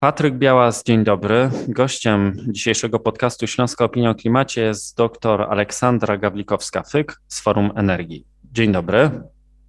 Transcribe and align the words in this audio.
Patryk 0.00 0.34
Białas, 0.34 0.84
dzień 0.84 1.04
dobry. 1.04 1.50
Gościem 1.68 2.36
dzisiejszego 2.48 2.98
podcastu 3.00 3.46
Śląska 3.46 3.84
Opinia 3.84 4.10
o 4.10 4.14
Klimacie 4.14 4.62
jest 4.62 4.96
dr 4.96 5.42
Aleksandra 5.42 6.18
Gawlikowska-Fyk 6.18 7.12
z 7.28 7.40
Forum 7.40 7.72
Energii. 7.76 8.26
Dzień 8.52 8.72
dobry. 8.72 9.10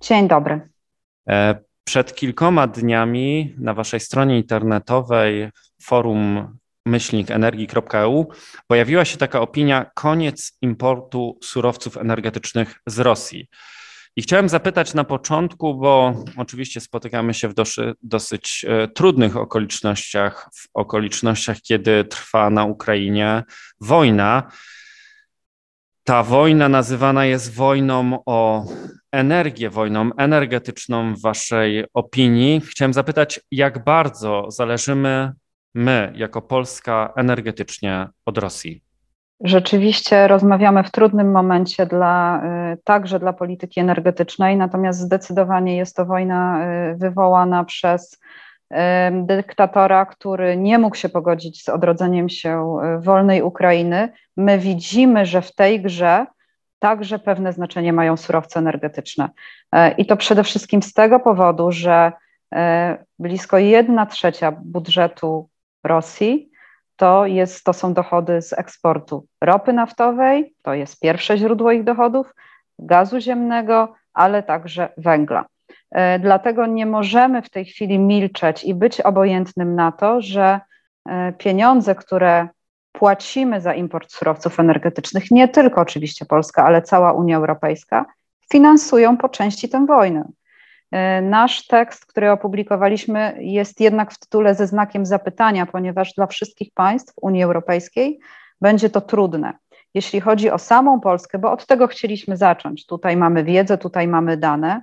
Dzień 0.01 0.27
dobry. 0.27 0.69
E, 1.29 1.59
przed 1.83 2.15
kilkoma 2.15 2.67
dniami 2.67 3.55
na 3.57 3.73
waszej 3.73 3.99
stronie 3.99 4.37
internetowej 4.37 5.49
forum 5.81 6.57
myślnikenergii.eu 6.85 8.27
pojawiła 8.67 9.05
się 9.05 9.17
taka 9.17 9.41
opinia 9.41 9.91
koniec 9.95 10.57
importu 10.61 11.37
surowców 11.43 11.97
energetycznych 11.97 12.75
z 12.85 12.99
Rosji. 12.99 13.49
I 14.17 14.21
chciałem 14.21 14.49
zapytać 14.49 14.93
na 14.93 15.03
początku, 15.03 15.75
bo 15.75 16.13
oczywiście 16.37 16.81
spotykamy 16.81 17.33
się 17.33 17.47
w 17.47 17.53
doszy, 17.53 17.93
dosyć 18.03 18.65
e, 18.67 18.87
trudnych 18.87 19.37
okolicznościach, 19.37 20.49
w 20.53 20.67
okolicznościach, 20.73 21.57
kiedy 21.61 22.05
trwa 22.05 22.49
na 22.49 22.65
Ukrainie 22.65 23.43
wojna. 23.81 24.51
Ta 26.03 26.23
wojna 26.23 26.69
nazywana 26.69 27.25
jest 27.25 27.53
wojną 27.53 28.23
o 28.25 28.65
energię, 29.11 29.69
wojną 29.69 30.09
energetyczną 30.17 31.15
w 31.15 31.21
Waszej 31.21 31.85
opinii. 31.93 32.61
Chciałem 32.61 32.93
zapytać, 32.93 33.39
jak 33.51 33.83
bardzo 33.83 34.45
zależymy 34.51 35.31
my, 35.75 36.13
jako 36.15 36.41
Polska, 36.41 37.13
energetycznie 37.15 38.07
od 38.25 38.37
Rosji? 38.37 38.86
Rzeczywiście 39.41 40.27
rozmawiamy 40.27 40.83
w 40.83 40.91
trudnym 40.91 41.31
momencie 41.31 41.85
dla, 41.85 42.41
y, 42.73 42.77
także 42.83 43.19
dla 43.19 43.33
polityki 43.33 43.79
energetycznej, 43.79 44.57
natomiast 44.57 44.99
zdecydowanie 44.99 45.77
jest 45.77 45.95
to 45.95 46.05
wojna 46.05 46.67
y, 46.91 46.95
wywołana 46.95 47.63
przez 47.63 48.13
y, 48.13 48.75
dyktatora, 49.11 50.05
który 50.05 50.57
nie 50.57 50.79
mógł 50.79 50.95
się 50.95 51.09
pogodzić 51.09 51.63
z 51.63 51.69
odrodzeniem 51.69 52.29
się 52.29 52.77
wolnej 52.99 53.41
Ukrainy. 53.41 54.13
My 54.37 54.59
widzimy, 54.59 55.25
że 55.25 55.41
w 55.41 55.55
tej 55.55 55.81
grze 55.81 56.25
także 56.79 57.19
pewne 57.19 57.53
znaczenie 57.53 57.93
mają 57.93 58.17
surowce 58.17 58.59
energetyczne. 58.59 59.29
I 59.97 60.05
to 60.05 60.17
przede 60.17 60.43
wszystkim 60.43 60.81
z 60.81 60.93
tego 60.93 61.19
powodu, 61.19 61.71
że 61.71 62.11
blisko 63.19 63.57
jedna 63.57 64.05
trzecia 64.05 64.51
budżetu 64.51 65.49
Rosji 65.83 66.51
to, 66.97 67.25
jest, 67.25 67.63
to 67.63 67.73
są 67.73 67.93
dochody 67.93 68.41
z 68.41 68.53
eksportu 68.53 69.25
ropy 69.41 69.73
naftowej, 69.73 70.53
to 70.61 70.73
jest 70.73 70.99
pierwsze 70.99 71.37
źródło 71.37 71.71
ich 71.71 71.83
dochodów, 71.83 72.33
gazu 72.79 73.19
ziemnego, 73.19 73.93
ale 74.13 74.43
także 74.43 74.89
węgla. 74.97 75.45
E, 75.91 76.19
dlatego 76.19 76.65
nie 76.65 76.85
możemy 76.85 77.41
w 77.41 77.49
tej 77.49 77.65
chwili 77.65 77.99
milczeć 77.99 78.63
i 78.63 78.73
być 78.73 79.01
obojętnym 79.01 79.75
na 79.75 79.91
to, 79.91 80.21
że 80.21 80.59
e, 81.05 81.33
pieniądze, 81.33 81.95
które 81.95 82.47
płacimy 82.91 83.61
za 83.61 83.73
import 83.73 84.11
surowców 84.11 84.59
energetycznych, 84.59 85.31
nie 85.31 85.47
tylko 85.47 85.81
oczywiście 85.81 86.25
Polska, 86.25 86.65
ale 86.65 86.81
cała 86.81 87.13
Unia 87.13 87.37
Europejska, 87.37 88.05
finansują 88.51 89.17
po 89.17 89.29
części 89.29 89.69
tę 89.69 89.85
wojnę. 89.85 90.23
E, 90.91 91.21
nasz 91.21 91.67
tekst, 91.67 92.05
który 92.05 92.31
opublikowaliśmy, 92.31 93.37
jest 93.39 93.79
jednak 93.79 94.11
w 94.11 94.19
tytule 94.19 94.55
ze 94.55 94.67
znakiem 94.67 95.05
zapytania, 95.05 95.65
ponieważ 95.65 96.13
dla 96.13 96.27
wszystkich 96.27 96.73
państw 96.73 97.13
Unii 97.21 97.43
Europejskiej 97.43 98.19
będzie 98.61 98.89
to 98.89 99.01
trudne. 99.01 99.53
Jeśli 99.93 100.21
chodzi 100.21 100.51
o 100.51 100.57
samą 100.57 100.99
Polskę, 100.99 101.39
bo 101.39 101.51
od 101.51 101.65
tego 101.65 101.87
chcieliśmy 101.87 102.37
zacząć, 102.37 102.85
tutaj 102.85 103.17
mamy 103.17 103.43
wiedzę, 103.43 103.77
tutaj 103.77 104.07
mamy 104.07 104.37
dane, 104.37 104.81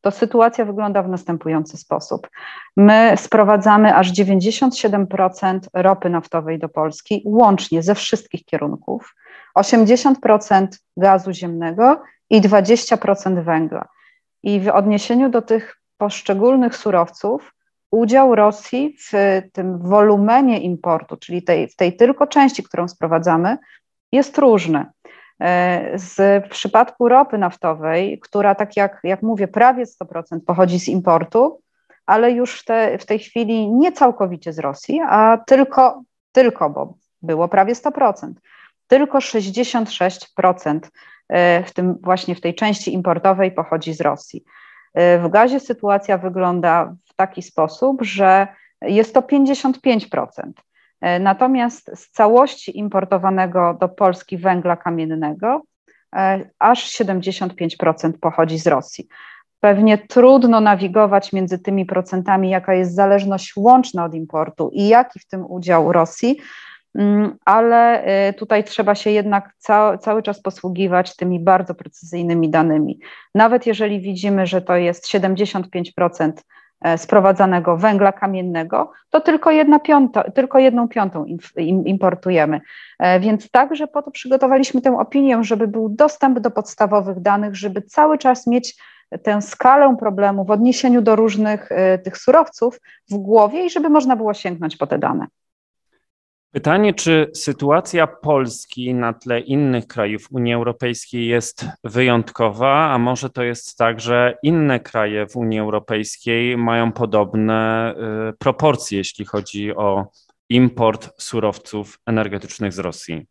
to 0.00 0.10
sytuacja 0.10 0.64
wygląda 0.64 1.02
w 1.02 1.08
następujący 1.08 1.76
sposób. 1.76 2.30
My 2.76 3.12
sprowadzamy 3.16 3.94
aż 3.94 4.12
97% 4.12 5.58
ropy 5.74 6.10
naftowej 6.10 6.58
do 6.58 6.68
Polski, 6.68 7.22
łącznie 7.24 7.82
ze 7.82 7.94
wszystkich 7.94 8.44
kierunków, 8.44 9.14
80% 9.58 10.66
gazu 10.96 11.32
ziemnego 11.32 12.02
i 12.30 12.40
20% 12.40 13.44
węgla. 13.44 13.88
I 14.42 14.60
w 14.60 14.68
odniesieniu 14.68 15.28
do 15.28 15.42
tych 15.42 15.76
poszczególnych 15.98 16.76
surowców, 16.76 17.54
udział 17.90 18.34
Rosji 18.34 18.96
w 18.98 19.12
tym 19.52 19.78
wolumenie 19.78 20.60
importu, 20.60 21.16
czyli 21.16 21.42
tej, 21.42 21.68
w 21.68 21.76
tej 21.76 21.96
tylko 21.96 22.26
części, 22.26 22.62
którą 22.62 22.88
sprowadzamy, 22.88 23.58
jest 24.12 24.38
różny. 24.38 24.86
Z, 25.94 26.44
w 26.46 26.48
przypadku 26.48 27.08
ropy 27.08 27.38
naftowej, 27.38 28.20
która, 28.20 28.54
tak 28.54 28.76
jak, 28.76 29.00
jak 29.04 29.22
mówię, 29.22 29.48
prawie 29.48 29.84
100% 29.84 30.40
pochodzi 30.46 30.80
z 30.80 30.88
importu, 30.88 31.60
ale 32.06 32.30
już 32.30 32.64
te, 32.64 32.98
w 32.98 33.06
tej 33.06 33.18
chwili 33.18 33.72
nie 33.72 33.92
całkowicie 33.92 34.52
z 34.52 34.58
Rosji, 34.58 35.00
a 35.08 35.38
tylko, 35.46 36.02
tylko 36.32 36.70
bo 36.70 36.94
było 37.22 37.48
prawie 37.48 37.74
100%, 37.74 38.32
tylko 38.88 39.18
66% 39.18 40.80
E, 40.80 40.88
w 41.66 41.72
tym 41.74 41.98
właśnie 42.02 42.34
w 42.34 42.40
tej 42.40 42.54
części 42.54 42.94
importowej 42.94 43.52
pochodzi 43.52 43.94
z 43.94 44.00
Rosji. 44.00 44.44
E, 44.94 45.18
w 45.18 45.28
gazie 45.28 45.60
sytuacja 45.60 46.18
wygląda 46.18 46.94
w 47.10 47.14
taki 47.14 47.42
sposób, 47.42 48.02
że 48.02 48.48
jest 48.82 49.14
to 49.14 49.20
55%. 49.20 50.26
E, 51.00 51.18
natomiast 51.18 51.90
z 51.94 52.10
całości 52.10 52.78
importowanego 52.78 53.76
do 53.80 53.88
Polski 53.88 54.38
węgla 54.38 54.76
kamiennego 54.76 55.62
aż 56.58 56.92
75% 56.92 58.12
pochodzi 58.20 58.58
z 58.58 58.66
Rosji. 58.66 59.08
Pewnie 59.60 59.98
trudno 59.98 60.60
nawigować 60.60 61.32
między 61.32 61.58
tymi 61.58 61.86
procentami, 61.86 62.50
jaka 62.50 62.74
jest 62.74 62.94
zależność 62.94 63.52
łączna 63.56 64.04
od 64.04 64.14
importu 64.14 64.70
i 64.72 64.88
jaki 64.88 65.20
w 65.20 65.26
tym 65.26 65.46
udział 65.48 65.92
Rosji, 65.92 66.40
ale 67.44 68.04
y, 68.28 68.32
tutaj 68.32 68.64
trzeba 68.64 68.94
się 68.94 69.10
jednak 69.10 69.54
ca 69.58 69.98
cały 69.98 70.22
czas 70.22 70.40
posługiwać 70.40 71.16
tymi 71.16 71.40
bardzo 71.40 71.74
precyzyjnymi 71.74 72.50
danymi. 72.50 73.00
Nawet 73.34 73.66
jeżeli 73.66 74.00
widzimy, 74.00 74.46
że 74.46 74.62
to 74.62 74.76
jest 74.76 75.06
75% 75.06 76.32
e, 76.80 76.98
sprowadzanego 76.98 77.76
węgla 77.76 78.12
kamiennego, 78.12 78.92
to 79.10 79.20
tylko, 79.20 79.50
jedna 79.50 79.78
piąta, 79.78 80.30
tylko 80.30 80.58
jedną 80.58 80.88
piątą 80.88 81.24
importujemy. 81.84 82.60
E, 82.98 83.20
więc 83.20 83.50
także 83.50 83.86
po 83.86 84.02
to 84.02 84.10
przygotowaliśmy 84.10 84.80
tę 84.80 84.98
opinię, 84.98 85.44
żeby 85.44 85.68
był 85.68 85.88
dostęp 85.88 86.38
do 86.38 86.50
podstawowych 86.50 87.20
danych, 87.20 87.56
żeby 87.56 87.82
cały 87.82 88.18
czas 88.18 88.46
mieć 88.46 88.76
tę 89.22 89.42
skalę 89.42 89.96
problemu 89.98 90.44
w 90.44 90.50
odniesieniu 90.50 91.02
do 91.02 91.16
różnych 91.16 91.72
e, 91.72 91.98
tych 91.98 92.18
surowców 92.18 92.80
w 93.10 93.14
głowie 93.14 93.66
i 93.66 93.70
żeby 93.70 93.88
można 93.88 94.16
było 94.16 94.34
sięgnąć 94.34 94.76
po 94.76 94.86
te 94.86 94.98
dane. 94.98 95.26
Pytanie, 96.52 96.94
czy 96.94 97.30
sytuacja 97.34 98.06
Polski 98.06 98.94
na 98.94 99.12
tle 99.12 99.40
innych 99.40 99.86
krajów 99.86 100.26
Unii 100.30 100.54
Europejskiej 100.54 101.26
jest 101.26 101.66
wyjątkowa, 101.84 102.90
a 102.90 102.98
może 102.98 103.30
to 103.30 103.42
jest 103.42 103.78
tak, 103.78 104.00
że 104.00 104.38
inne 104.42 104.80
kraje 104.80 105.26
w 105.26 105.36
Unii 105.36 105.60
Europejskiej 105.60 106.56
mają 106.56 106.92
podobne 106.92 107.94
y, 108.30 108.36
proporcje, 108.38 108.98
jeśli 108.98 109.24
chodzi 109.24 109.76
o 109.76 110.06
import 110.48 111.10
surowców 111.22 111.98
energetycznych 112.06 112.72
z 112.72 112.78
Rosji? 112.78 113.26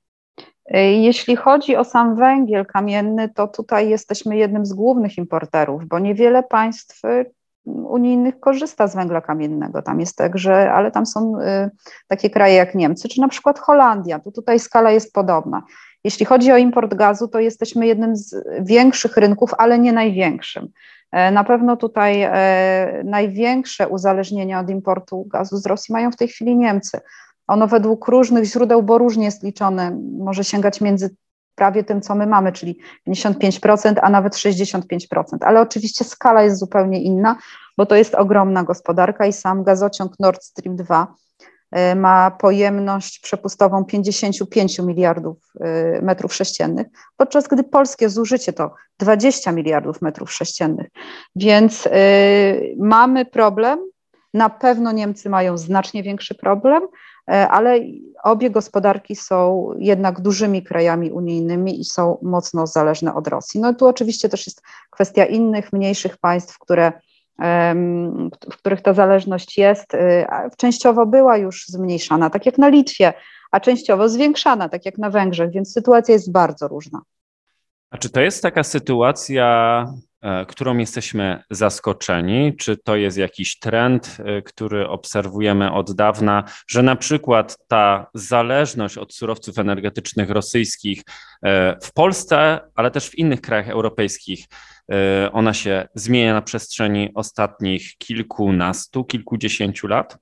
Jeśli 1.01 1.35
chodzi 1.35 1.75
o 1.75 1.83
sam 1.83 2.15
węgiel 2.15 2.65
kamienny, 2.65 3.29
to 3.29 3.47
tutaj 3.47 3.89
jesteśmy 3.89 4.37
jednym 4.37 4.65
z 4.65 4.73
głównych 4.73 5.17
importerów, 5.17 5.85
bo 5.87 5.99
niewiele 5.99 6.43
państw 6.43 7.01
unijnych 7.65 8.39
korzysta 8.39 8.87
z 8.87 8.95
węgla 8.95 9.21
kamiennego. 9.21 9.81
Tam 9.81 9.99
jest 9.99 10.17
tak, 10.17 10.37
że, 10.37 10.71
ale 10.73 10.91
tam 10.91 11.05
są 11.05 11.39
y, 11.39 11.69
takie 12.07 12.29
kraje 12.29 12.55
jak 12.55 12.75
Niemcy, 12.75 13.09
czy 13.09 13.21
na 13.21 13.27
przykład 13.27 13.59
Holandia. 13.59 14.19
Tu 14.19 14.31
tutaj 14.31 14.59
skala 14.59 14.91
jest 14.91 15.13
podobna. 15.13 15.63
Jeśli 16.03 16.25
chodzi 16.25 16.51
o 16.51 16.57
import 16.57 16.93
gazu, 16.93 17.27
to 17.27 17.39
jesteśmy 17.39 17.87
jednym 17.87 18.15
z 18.15 18.35
większych 18.61 19.17
rynków, 19.17 19.51
ale 19.57 19.79
nie 19.79 19.93
największym. 19.93 20.67
E, 21.11 21.31
na 21.31 21.43
pewno 21.43 21.77
tutaj 21.77 22.21
e, 22.21 23.01
największe 23.05 23.87
uzależnienie 23.87 24.59
od 24.59 24.69
importu 24.69 25.25
gazu 25.25 25.57
z 25.57 25.65
Rosji 25.65 25.93
mają 25.93 26.11
w 26.11 26.15
tej 26.15 26.27
chwili 26.27 26.55
Niemcy. 26.55 26.99
Ono 27.47 27.67
według 27.67 28.07
różnych 28.07 28.43
źródeł, 28.43 28.83
bo 28.83 28.97
różnie 28.97 29.25
jest 29.25 29.43
liczone, 29.43 29.99
może 30.19 30.43
sięgać 30.43 30.81
między 30.81 31.15
prawie 31.59 31.83
tym, 31.83 32.01
co 32.01 32.15
my 32.15 32.27
mamy, 32.27 32.51
czyli 32.51 32.79
55%, 33.07 33.93
a 34.01 34.09
nawet 34.09 34.35
65%. 34.35 34.83
Ale 35.41 35.61
oczywiście 35.61 36.05
skala 36.05 36.43
jest 36.43 36.59
zupełnie 36.59 37.01
inna, 37.01 37.35
bo 37.77 37.85
to 37.85 37.95
jest 37.95 38.15
ogromna 38.15 38.63
gospodarka 38.63 39.25
i 39.25 39.33
sam 39.33 39.63
gazociąg 39.63 40.13
Nord 40.19 40.43
Stream 40.43 40.75
2 40.75 41.07
y, 41.91 41.95
ma 41.95 42.31
pojemność 42.31 43.19
przepustową 43.19 43.85
55 43.85 44.79
miliardów 44.79 45.37
y, 45.55 46.01
metrów 46.01 46.33
sześciennych, 46.33 46.87
podczas 47.17 47.47
gdy 47.47 47.63
polskie 47.63 48.09
zużycie 48.09 48.53
to 48.53 48.73
20 48.99 49.51
miliardów 49.51 50.01
metrów 50.01 50.31
sześciennych. 50.31 50.87
Więc 51.35 51.85
y, 51.85 51.89
mamy 52.77 53.25
problem. 53.25 53.79
Na 54.33 54.49
pewno 54.49 54.91
Niemcy 54.91 55.29
mają 55.29 55.57
znacznie 55.57 56.03
większy 56.03 56.35
problem, 56.35 56.81
ale 57.29 57.79
obie 58.23 58.49
gospodarki 58.49 59.15
są 59.15 59.69
jednak 59.77 60.21
dużymi 60.21 60.63
krajami 60.63 61.11
unijnymi 61.11 61.79
i 61.79 61.85
są 61.85 62.17
mocno 62.21 62.67
zależne 62.67 63.13
od 63.13 63.27
Rosji. 63.27 63.59
No 63.59 63.73
tu 63.73 63.87
oczywiście 63.87 64.29
też 64.29 64.47
jest 64.47 64.61
kwestia 64.89 65.25
innych, 65.25 65.73
mniejszych 65.73 66.17
państw, 66.17 66.59
które 66.59 66.91
w 68.51 68.57
których 68.57 68.81
ta 68.81 68.93
zależność 68.93 69.57
jest, 69.57 69.91
częściowo 70.57 71.05
była 71.05 71.37
już 71.37 71.65
zmniejszana, 71.67 72.29
tak 72.29 72.45
jak 72.45 72.57
na 72.57 72.67
Litwie, 72.67 73.13
a 73.51 73.59
częściowo 73.59 74.09
zwiększana, 74.09 74.69
tak 74.69 74.85
jak 74.85 74.97
na 74.97 75.09
Węgrzech, 75.09 75.51
więc 75.51 75.73
sytuacja 75.73 76.13
jest 76.13 76.31
bardzo 76.31 76.67
różna. 76.67 77.01
A 77.89 77.97
czy 77.97 78.09
to 78.09 78.21
jest 78.21 78.43
taka 78.43 78.63
sytuacja, 78.63 79.45
e, 79.87 80.08
którą 80.47 80.77
jesteśmy 80.77 81.43
zaskoczeni? 81.49 82.55
Czy 82.57 82.77
to 82.77 82.95
jest 82.95 83.17
jakiś 83.17 83.59
trend, 83.59 84.17
e, 84.19 84.41
który 84.41 84.87
obserwujemy 84.87 85.71
od 85.71 85.91
dawna, 85.91 86.43
że 86.67 86.83
na 86.83 86.95
przykład 86.95 87.57
ta 87.67 88.07
zależność 88.13 88.97
od 88.97 89.13
surowców 89.13 89.59
energetycznych 89.59 90.29
rosyjskich 90.29 91.01
e, 91.43 91.77
w 91.83 91.93
Polsce, 91.93 92.59
ale 92.75 92.91
też 92.91 93.09
w 93.09 93.17
innych 93.17 93.41
krajach 93.41 93.69
europejskich, 93.69 94.45
ona 95.33 95.53
się 95.53 95.87
zmienia 95.95 96.33
na 96.33 96.41
przestrzeni 96.41 97.09
ostatnich 97.15 97.97
kilkunastu, 97.97 99.03
kilkudziesięciu 99.03 99.87
lat? 99.87 100.17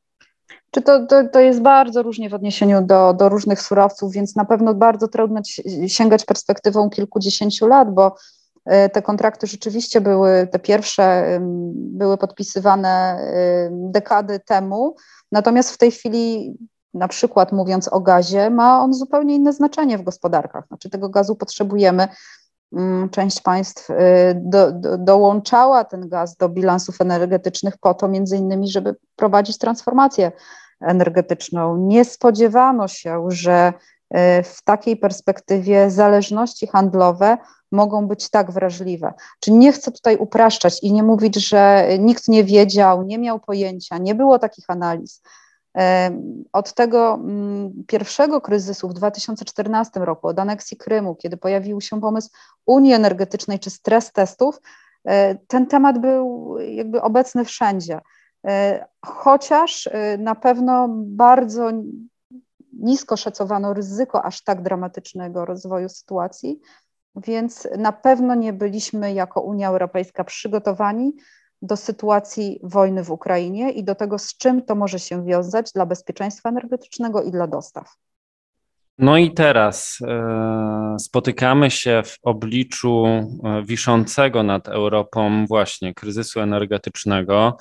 Czy 0.71 0.81
to, 0.81 1.05
to, 1.05 1.27
to 1.27 1.39
jest 1.39 1.61
bardzo 1.61 2.03
różnie 2.03 2.29
w 2.29 2.33
odniesieniu 2.33 2.81
do, 2.81 3.13
do 3.13 3.29
różnych 3.29 3.61
surowców, 3.61 4.13
więc 4.13 4.35
na 4.35 4.45
pewno 4.45 4.73
bardzo 4.73 5.07
trudno 5.07 5.41
sięgać 5.87 6.25
perspektywą 6.25 6.89
kilkudziesięciu 6.89 7.67
lat, 7.67 7.93
bo 7.93 8.07
e, 8.07 8.11
te 8.93 9.01
kontrakty 9.01 9.47
rzeczywiście 9.47 10.01
były, 10.01 10.47
te 10.51 10.59
pierwsze 10.59 11.39
były 11.73 12.17
podpisywane 12.17 13.19
dekady 13.71 14.39
temu, 14.39 14.95
natomiast 15.31 15.71
w 15.71 15.77
tej 15.77 15.91
chwili 15.91 16.57
na 16.93 17.07
przykład 17.07 17.51
mówiąc 17.51 17.87
o 17.87 17.99
gazie, 17.99 18.49
ma 18.49 18.81
on 18.81 18.93
zupełnie 18.93 19.35
inne 19.35 19.53
znaczenie 19.53 19.97
w 19.97 20.03
gospodarkach. 20.03 20.67
Znaczy 20.67 20.89
tego 20.89 21.09
gazu 21.09 21.35
potrzebujemy. 21.35 22.07
Mm, 22.73 23.09
część 23.09 23.41
państw 23.41 23.89
y, 23.89 23.93
do, 24.35 24.71
do, 24.71 24.97
dołączała 24.97 25.83
ten 25.83 26.09
gaz 26.09 26.35
do 26.35 26.49
bilansów 26.49 27.01
energetycznych 27.01 27.77
po 27.77 27.93
to 27.93 28.07
między 28.07 28.37
innymi, 28.37 28.67
żeby 28.67 28.95
prowadzić 29.15 29.57
transformację 29.57 30.31
energetyczną. 30.81 31.77
Nie 31.77 32.05
spodziewano 32.05 32.87
się, 32.87 33.25
że 33.27 33.51
e, 33.51 33.73
w 34.43 34.63
takiej 34.63 34.97
perspektywie 34.97 35.91
zależności 35.91 36.67
handlowe 36.67 37.37
mogą 37.71 38.07
być 38.07 38.29
tak 38.29 38.51
wrażliwe. 38.51 39.13
Czy 39.39 39.51
nie 39.51 39.71
chcę 39.71 39.91
tutaj 39.91 40.17
upraszczać 40.17 40.83
i 40.83 40.93
nie 40.93 41.03
mówić, 41.03 41.47
że 41.49 41.87
nikt 41.99 42.27
nie 42.27 42.43
wiedział, 42.43 43.03
nie 43.03 43.17
miał 43.17 43.39
pojęcia, 43.39 43.97
nie 43.97 44.15
było 44.15 44.39
takich 44.39 44.65
analiz. 44.67 45.21
E, 45.77 46.11
od 46.53 46.73
tego 46.73 47.13
mm, 47.13 47.83
pierwszego 47.87 48.41
kryzysu 48.41 48.89
w 48.89 48.93
2014 48.93 49.99
roku, 49.99 50.27
od 50.27 50.39
aneksji 50.39 50.77
Krymu, 50.77 51.15
kiedy 51.15 51.37
pojawił 51.37 51.81
się 51.81 52.01
pomysł 52.01 52.29
Unii 52.65 52.93
Energetycznej 52.93 53.59
czy 53.59 53.69
stres 53.69 54.11
testów, 54.11 54.61
e, 55.05 55.35
ten 55.35 55.67
temat 55.67 55.99
był 55.99 56.55
jakby 56.59 57.01
obecny 57.01 57.45
wszędzie. 57.45 58.01
Chociaż 59.05 59.89
na 60.17 60.35
pewno 60.35 60.87
bardzo 60.91 61.71
nisko 62.79 63.17
szacowano 63.17 63.73
ryzyko 63.73 64.25
aż 64.25 64.43
tak 64.43 64.61
dramatycznego 64.61 65.45
rozwoju 65.45 65.89
sytuacji, 65.89 66.59
więc 67.15 67.67
na 67.77 67.91
pewno 67.91 68.35
nie 68.35 68.53
byliśmy 68.53 69.13
jako 69.13 69.41
Unia 69.41 69.69
Europejska 69.69 70.23
przygotowani 70.23 71.13
do 71.61 71.77
sytuacji 71.77 72.59
wojny 72.63 73.03
w 73.03 73.11
Ukrainie 73.11 73.71
i 73.71 73.83
do 73.83 73.95
tego, 73.95 74.19
z 74.19 74.37
czym 74.37 74.61
to 74.61 74.75
może 74.75 74.99
się 74.99 75.25
wiązać 75.25 75.71
dla 75.71 75.85
bezpieczeństwa 75.85 76.49
energetycznego 76.49 77.23
i 77.23 77.31
dla 77.31 77.47
dostaw. 77.47 77.95
No 78.97 79.17
i 79.17 79.33
teraz 79.33 79.97
e, 80.07 80.95
spotykamy 80.99 81.71
się 81.71 82.03
w 82.05 82.17
obliczu 82.23 83.05
wiszącego 83.65 84.43
nad 84.43 84.67
Europą 84.67 85.45
właśnie 85.45 85.93
kryzysu 85.93 86.39
energetycznego. 86.39 87.57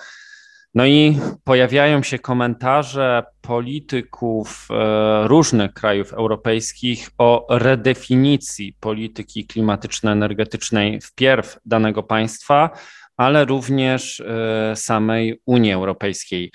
No 0.77 0.87
i 0.87 1.19
pojawiają 1.45 2.03
się 2.03 2.19
komentarze 2.19 3.25
polityków 3.41 4.69
e, 4.71 5.29
różnych 5.29 5.73
krajów 5.73 6.13
europejskich 6.13 7.11
o 7.19 7.47
redefinicji 7.51 8.77
polityki 8.81 9.47
klimatyczno-energetycznej 9.47 11.01
wpierw 11.01 11.59
danego 11.67 12.03
państwa, 12.03 12.71
ale 13.17 13.45
również 13.45 14.21
e, 14.21 14.77
samej 14.77 15.41
Unii 15.47 15.73
Europejskiej. 15.73 16.53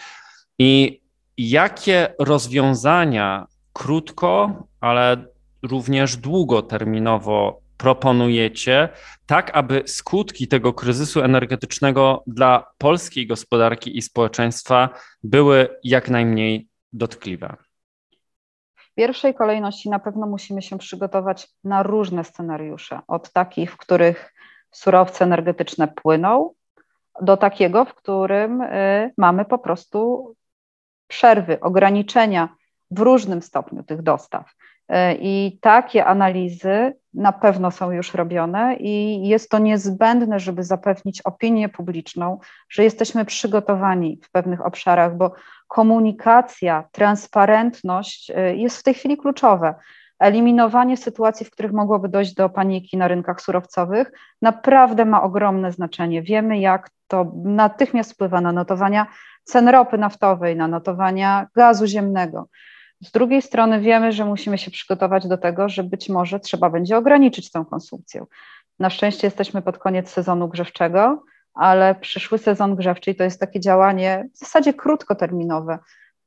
I 0.60 1.02
jakie 1.38 2.14
rozwiązania 2.20 3.48
krótko, 3.74 4.64
ale 4.82 5.26
również 5.64 6.18
długoterminowo 6.18 7.62
proponujecie, 7.82 8.90
tak 9.26 9.58
aby 9.58 9.84
skutki 9.86 10.48
tego 10.48 10.74
kryzysu 10.74 11.22
energetycznego 11.22 12.24
dla 12.28 12.72
polskiej 12.78 13.28
gospodarki 13.28 13.98
i 13.98 14.02
społeczeństwa 14.02 14.90
były 15.24 15.80
jak 15.84 16.10
najmniej 16.10 16.68
dotkliwe? 16.94 17.56
W 18.76 18.94
pierwszej 18.94 19.36
kolejności 19.36 19.90
na 19.90 20.00
pewno 20.00 20.28
musimy 20.28 20.62
się 20.62 20.78
przygotować 20.78 21.48
na 21.64 21.84
różne 21.84 22.24
scenariusze, 22.24 23.00
od 23.08 23.34
takich, 23.34 23.74
w 23.74 23.78
których 23.78 24.34
surowce 24.72 25.26
energetyczne 25.26 25.88
płyną, 25.88 26.54
do 27.22 27.38
takiego, 27.38 27.86
w 27.86 27.94
którym 27.94 28.62
y, 28.62 29.14
mamy 29.18 29.46
po 29.46 29.60
prostu 29.60 30.34
przerwy, 31.08 31.60
ograniczenia 31.60 32.50
w 32.92 33.00
różnym 33.00 33.42
stopniu 33.42 33.84
tych 33.84 34.02
dostaw. 34.02 34.54
E, 34.92 35.16
I 35.16 35.60
takie 35.62 36.06
analizy 36.06 36.94
na 37.14 37.32
pewno 37.32 37.72
są 37.72 37.92
już 37.92 38.14
robione 38.14 38.76
i 38.76 39.28
jest 39.28 39.50
to 39.50 39.60
niezbędne, 39.60 40.40
żeby 40.40 40.64
zapewnić 40.64 41.22
opinię 41.22 41.70
publiczną, 41.70 42.40
że 42.70 42.84
jesteśmy 42.84 43.26
przygotowani 43.26 44.20
w 44.24 44.32
pewnych 44.32 44.66
obszarach, 44.66 45.18
bo 45.18 45.34
komunikacja, 45.68 46.84
transparentność 46.92 48.32
e, 48.36 48.56
jest 48.56 48.78
w 48.78 48.84
tej 48.84 48.94
chwili 48.94 49.18
kluczowe. 49.18 49.76
Eliminowanie 50.20 50.98
sytuacji, 50.98 51.46
w 51.46 51.52
których 51.52 51.72
mogłoby 51.72 52.10
dojść 52.10 52.34
do 52.34 52.50
paniki 52.50 52.98
na 52.98 53.08
rynkach 53.08 53.42
surowcowych, 53.42 54.12
naprawdę 54.42 55.06
ma 55.06 55.24
ogromne 55.24 55.72
znaczenie. 55.72 56.22
Wiemy, 56.22 56.60
jak 56.60 56.90
to 57.08 57.32
natychmiast 57.44 58.14
wpływa 58.14 58.42
na 58.42 58.52
notowania 58.52 59.08
cen 59.44 59.70
ropy 59.70 59.98
naftowej, 59.98 60.56
na 60.56 60.68
notowania 60.68 61.48
gazu 61.56 61.88
ziemnego. 61.88 62.48
Z 63.02 63.12
drugiej 63.12 63.42
strony 63.42 63.80
wiemy, 63.80 64.12
że 64.12 64.26
musimy 64.26 64.58
się 64.58 64.72
przygotować 64.72 65.28
do 65.28 65.38
tego, 65.38 65.70
że 65.70 65.84
być 65.84 66.10
może 66.10 66.40
trzeba 66.40 66.70
będzie 66.70 66.98
ograniczyć 66.98 67.52
tą 67.52 67.66
konsumpcję. 67.66 68.26
Na 68.80 68.90
szczęście 68.90 69.28
jesteśmy 69.28 69.62
pod 69.62 69.78
koniec 69.78 70.10
sezonu 70.10 70.48
grzewczego, 70.48 71.24
ale 71.54 71.96
przyszły 71.96 72.38
sezon 72.38 72.76
grzewczy 72.76 73.16
to 73.16 73.24
jest 73.24 73.40
takie 73.40 73.60
działanie 73.60 74.30
w 74.34 74.38
zasadzie 74.38 74.74
krótkoterminowe. 74.74 75.80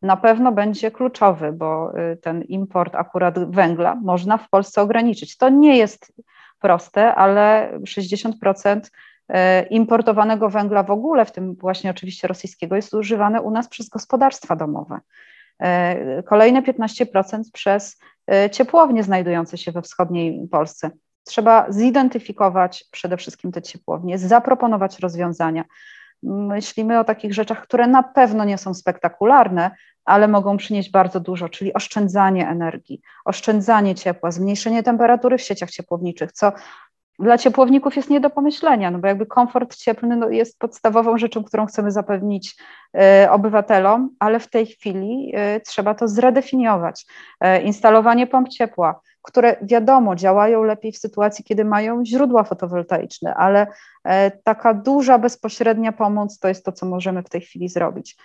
Na 0.02 0.16
pewno 0.16 0.52
będzie 0.52 0.90
kluczowy, 0.90 1.52
bo 1.52 1.99
y, 2.12 2.16
ten 2.16 2.43
import 2.43 2.95
akurat 2.95 3.50
węgla 3.50 3.95
można 3.95 4.38
w 4.38 4.49
Polsce 4.49 4.83
ograniczyć. 4.83 5.37
To 5.37 5.49
nie 5.49 5.76
jest 5.76 6.12
proste, 6.61 7.14
ale 7.14 7.73
60% 7.83 8.81
y, 8.81 9.35
importowanego 9.71 10.49
węgla 10.49 10.83
w 10.83 10.90
ogóle, 10.90 11.25
w 11.25 11.33
tym 11.33 11.54
właśnie 11.54 11.90
oczywiście 11.90 12.28
rosyjskiego, 12.28 12.76
jest 12.76 12.95
używane 12.95 13.43
u 13.43 13.50
nas 13.50 13.69
przez 13.69 13.88
gospodarstwa 13.88 14.57
domowe. 14.57 15.00
E, 15.63 16.23
kolejne 16.23 16.63
15% 16.63 17.43
przez 17.53 17.99
e, 18.33 18.51
ciepłownie 18.51 19.03
znajdujące 19.03 19.59
się 19.59 19.73
we 19.73 19.83
wschodniej 19.83 20.49
Polsce. 20.51 20.91
Trzeba 21.25 21.67
zidentyfikować 21.69 22.85
przede 22.91 23.17
wszystkim 23.17 23.53
te 23.53 23.63
ciepłownie, 23.63 24.19
zaproponować 24.19 24.99
rozwiązania. 24.99 25.65
Myślimy 26.23 26.99
o 26.99 27.05
takich 27.05 27.35
rzeczach, 27.35 27.63
które 27.63 27.87
na 27.87 28.03
pewno 28.03 28.45
nie 28.45 28.59
są 28.59 28.75
spektakularne, 28.75 29.71
ale 30.05 30.29
mogą 30.29 30.57
przynieść 30.57 30.91
bardzo 30.91 31.21
dużo, 31.21 31.49
czyli 31.49 31.75
oszczędzanie 31.75 32.49
energii, 32.49 33.01
oszczędzanie 33.25 33.95
ciepła, 33.95 34.31
zmniejszenie 34.31 34.83
temperatury 34.83 35.39
w 35.39 35.43
sieciach 35.43 35.71
ciepłowniczych, 35.71 36.33
co 36.33 36.53
dla 37.18 37.38
ciepłowników 37.38 37.97
jest 37.97 38.11
nie 38.11 38.21
do 38.21 38.30
pomyślenia, 38.30 38.90
no 38.90 38.99
bo 38.99 39.09
jakby 39.09 39.26
komfort 39.26 39.76
cieplny 39.76 40.16
no, 40.16 40.28
jest 40.28 40.59
podstawową 40.59 41.18
rzeczą, 41.18 41.44
którą 41.44 41.66
chcemy 41.66 41.90
zapewnić 41.90 42.56
y, 43.25 43.30
obywatelom, 43.30 44.11
ale 44.18 44.40
w 44.40 44.50
tej 44.50 44.66
chwili 44.66 45.33
y, 45.56 45.61
trzeba 45.61 45.94
to 45.94 46.09
zredefiniować. 46.09 47.06
Y, 47.44 47.62
instalowanie 47.62 48.26
pomp 48.26 48.49
ciepła, 48.49 49.00
które 49.23 49.56
wiadomo 49.62 50.16
działają 50.16 50.62
lepiej 50.62 50.92
w 50.92 50.99
sytuacji, 50.99 51.44
kiedy 51.44 51.64
mają 51.64 52.04
źródła 52.04 52.44
fotowoltaiczne, 52.44 53.35
ale 53.35 53.66
taka 54.44 54.75
duża, 54.75 55.18
bezpośrednia 55.18 55.92
pomoc 55.92 56.38
to 56.38 56.49
jest 56.49 56.64
to, 56.64 56.73
co 56.73 56.87
możemy 56.87 57.23
w 57.23 57.28
tej 57.28 57.40
chwili 57.40 57.68
zrobić. 57.68 58.16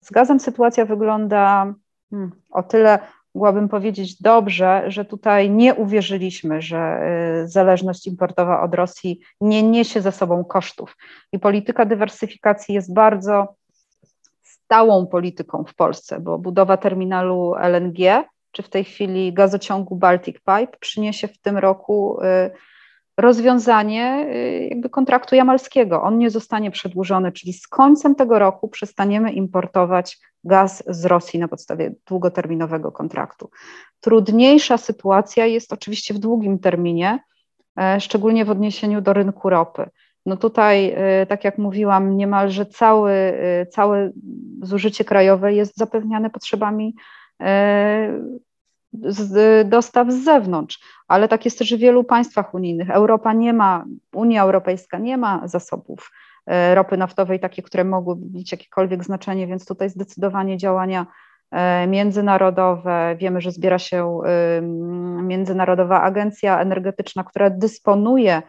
Z 0.00 0.10
gazem 0.10 0.40
sytuacja 0.40 0.84
wygląda 0.84 1.74
hmm, 2.10 2.32
o 2.50 2.62
tyle 2.62 2.98
mogłabym 3.34 3.68
powiedzieć 3.68 4.22
dobrze, 4.22 4.84
że 4.86 5.04
tutaj 5.04 5.50
nie 5.50 5.74
uwierzyliśmy, 5.74 6.62
że 6.62 7.00
y, 7.44 7.48
zależność 7.48 8.06
importowa 8.06 8.62
od 8.62 8.74
Rosji 8.74 9.20
nie 9.40 9.62
niesie 9.62 10.00
ze 10.00 10.12
sobą 10.12 10.44
kosztów. 10.44 10.96
I 11.32 11.38
polityka 11.38 11.84
dywersyfikacji 11.84 12.74
jest 12.74 12.94
bardzo 12.94 13.54
stałą 14.42 15.06
polityką 15.06 15.64
w 15.64 15.74
Polsce, 15.74 16.20
bo 16.20 16.38
budowa 16.38 16.76
terminalu 16.76 17.54
LNG, 17.54 18.24
czy 18.52 18.62
w 18.62 18.68
tej 18.68 18.84
chwili 18.84 19.32
gazociągu 19.32 19.96
Baltic 19.96 20.36
Pipe 20.36 20.76
przyniesie 20.80 21.28
w 21.28 21.38
tym 21.38 21.58
roku 21.58 22.20
y, 22.22 22.50
rozwiązanie 23.18 24.26
y, 24.34 24.68
jakby 24.70 24.90
kontraktu 24.90 25.34
jamalskiego. 25.34 26.02
On 26.02 26.18
nie 26.18 26.30
zostanie 26.30 26.70
przedłużony, 26.70 27.32
czyli 27.32 27.52
z 27.52 27.66
końcem 27.68 28.14
tego 28.14 28.38
roku 28.38 28.68
przestaniemy 28.68 29.32
importować 29.32 30.18
gaz 30.48 30.82
z 30.86 31.04
Rosji 31.04 31.40
na 31.40 31.48
podstawie 31.48 31.94
długoterminowego 32.06 32.92
kontraktu. 32.92 33.50
Trudniejsza 34.00 34.78
sytuacja 34.78 35.46
jest 35.46 35.72
oczywiście 35.72 36.14
w 36.14 36.18
długim 36.18 36.58
terminie, 36.58 37.18
e, 37.80 38.00
szczególnie 38.00 38.44
w 38.44 38.50
odniesieniu 38.50 39.00
do 39.00 39.12
rynku 39.12 39.50
ropy. 39.50 39.90
No 40.26 40.36
tutaj, 40.36 40.94
e, 40.96 41.26
tak 41.26 41.44
jak 41.44 41.58
mówiłam, 41.58 42.16
niemalże 42.16 42.66
cały, 42.66 43.12
e, 43.12 43.66
całe 43.66 44.10
zużycie 44.62 45.04
krajowe 45.04 45.54
jest 45.54 45.76
zapewniane 45.76 46.30
potrzebami 46.30 46.94
dostaw 49.64 50.12
z 50.12 50.24
zewnątrz, 50.24 50.80
ale 51.08 51.28
tak 51.28 51.44
jest 51.44 51.58
też 51.58 51.74
w 51.74 51.78
wielu 51.78 52.04
państwach 52.04 52.54
unijnych. 52.54 52.90
Europa 52.90 53.32
nie 53.32 53.52
ma, 53.52 53.84
Unia 54.14 54.42
Europejska 54.42 54.98
nie 54.98 55.16
ma 55.16 55.48
zasobów 55.48 56.10
ropy 56.74 56.96
naftowej, 56.96 57.40
takie, 57.40 57.62
które 57.62 57.84
mogłyby 57.84 58.26
mieć 58.34 58.52
jakiekolwiek 58.52 59.04
znaczenie, 59.04 59.46
więc 59.46 59.66
tutaj 59.66 59.90
zdecydowanie 59.90 60.56
działania 60.56 61.06
e, 61.50 61.86
międzynarodowe. 61.86 63.16
Wiemy, 63.18 63.40
że 63.40 63.52
zbiera 63.52 63.78
się 63.78 64.20
Międzynarodowa 65.22 66.02
Agencja 66.02 66.60
Energetyczna, 66.60 67.24
która 67.24 67.50
dysponuje 67.50 68.42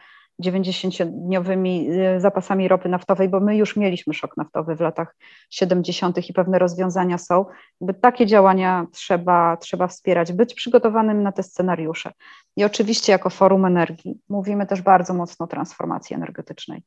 90-dniowymi 0.44 1.90
y, 2.16 2.20
zapasami 2.20 2.68
ropy 2.68 2.90
naftowej, 2.90 3.30
bo 3.30 3.40
my 3.40 3.58
już 3.58 3.76
mieliśmy 3.76 4.14
szok 4.14 4.38
naftowy 4.38 4.76
w 4.76 4.80
latach 4.80 5.16
70. 5.50 6.30
i 6.30 6.34
pewne 6.34 6.60
rozwiązania 6.60 7.18
są. 7.18 7.46
By 7.82 7.94
takie 7.94 8.26
działania 8.26 8.88
trzeba, 8.92 9.58
trzeba 9.58 9.88
wspierać, 9.88 10.34
być 10.34 10.54
przygotowanym 10.54 11.24
na 11.24 11.32
te 11.32 11.44
scenariusze. 11.44 12.12
I 12.56 12.64
oczywiście 12.64 13.12
jako 13.12 13.30
Forum 13.30 13.66
Energii 13.66 14.20
mówimy 14.30 14.66
też 14.66 14.82
bardzo 14.82 15.14
mocno 15.14 15.44
o 15.44 15.48
transformacji 15.48 16.16
energetycznej. 16.16 16.84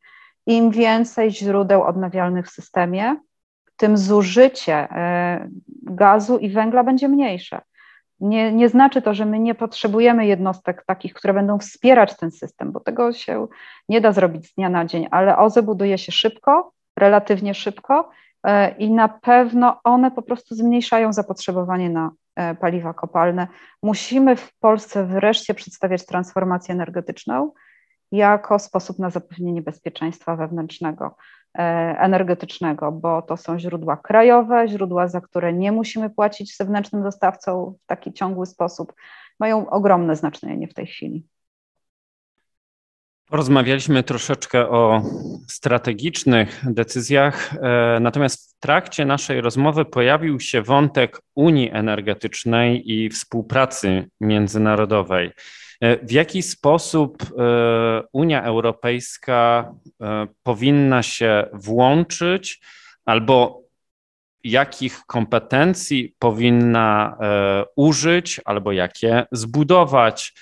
Im 0.47 0.71
więcej 0.71 1.31
źródeł 1.31 1.83
odnawialnych 1.83 2.47
w 2.47 2.51
systemie, 2.51 3.17
tym 3.77 3.97
zużycie 3.97 4.85
y, 4.85 5.51
gazu 5.83 6.39
i 6.39 6.51
węgla 6.51 6.85
będzie 6.85 7.09
mniejsze. 7.09 7.61
Nie, 8.21 8.53
nie 8.53 8.69
znaczy 8.69 9.03
to, 9.03 9.15
że 9.15 9.27
my 9.27 9.39
nie 9.39 9.55
potrzebujemy 9.55 10.27
jednostek 10.27 10.85
takich, 10.87 11.15
które 11.15 11.35
będą 11.35 11.59
wspierać 11.59 12.17
ten 12.17 12.31
system, 12.31 12.73
bo 12.73 12.81
tego 12.81 13.13
się 13.13 13.47
nie 13.89 14.01
da 14.01 14.13
zrobić 14.13 14.47
z 14.47 14.55
dnia 14.55 14.69
na 14.69 14.85
dzień, 14.85 15.09
ale 15.11 15.39
OZE 15.39 15.63
buduje 15.63 15.99
się 15.99 16.13
szybko, 16.13 16.73
relatywnie 16.99 17.55
szybko 17.55 18.11
e, 18.45 18.71
i 18.71 18.91
na 18.91 19.09
pewno 19.09 19.81
one 19.85 20.11
po 20.11 20.23
prostu 20.23 20.55
zmniejszają 20.55 21.13
zapotrzebowanie 21.13 21.91
na 21.91 22.11
e, 22.37 22.55
paliwa 22.55 22.95
kopalne. 22.95 23.49
Musimy 23.83 24.37
w 24.37 24.59
Polsce 24.59 25.07
wreszcie 25.07 25.55
przedstawiać 25.55 26.07
transformację 26.07 26.75
energetyczną 26.75 27.53
jako 28.13 28.59
sposób 28.59 28.99
na 28.99 29.11
zapewnienie 29.11 29.63
bezpieczeństwa 29.63 30.37
wewnętrznego. 30.37 31.17
E, 31.59 31.63
energetycznego, 31.99 32.93
bo 32.93 33.23
to 33.23 33.37
są 33.37 33.59
źródła 33.59 33.97
krajowe, 33.97 34.69
źródła, 34.69 35.09
za 35.09 35.21
które 35.21 35.53
nie 35.53 35.73
musimy 35.73 36.11
płacić 36.11 36.57
zewnętrznym 36.57 37.03
dostawcom 37.03 37.75
w 37.83 37.87
taki 37.87 38.13
ciągły 38.13 38.47
sposób, 38.47 38.93
mają 39.41 39.71
ogromne 39.71 40.17
znaczenie 40.17 40.69
w 40.69 40.75
tej 40.75 40.87
chwili. 40.87 41.27
Porozmawialiśmy 43.27 44.03
troszeczkę 44.03 44.69
o 44.69 45.03
strategicznych 45.49 46.65
decyzjach, 46.65 47.55
e, 47.55 47.99
natomiast 48.01 48.57
w 48.57 48.61
trakcie 48.61 49.05
naszej 49.05 49.41
rozmowy 49.41 49.85
pojawił 49.85 50.41
się 50.41 50.63
wątek 50.63 51.21
Unii 51.35 51.71
Energetycznej 51.73 52.93
i 52.93 53.09
współpracy 53.11 54.09
międzynarodowej. 54.21 55.31
E, 55.83 56.07
w 56.07 56.13
jaki 56.13 56.43
sposób 56.43 57.23
e, 57.23 58.03
Unia 58.13 58.43
Europejska 58.43 59.73
e, 60.01 60.27
powinna 60.43 61.03
się 61.03 61.47
włączyć 61.53 62.61
albo 63.05 63.62
jakich 64.45 65.01
kompetencji 65.07 66.15
powinna 66.19 67.17
użyć 67.77 68.41
albo 68.45 68.73
jakie 68.73 69.25
zbudować, 69.33 70.35